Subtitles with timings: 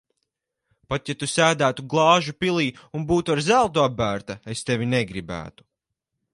[0.93, 2.65] Pat ja Tu sēdētu glāžu pilī
[3.01, 5.69] un būtu ar zeltu apbērta, es tevi negribētu.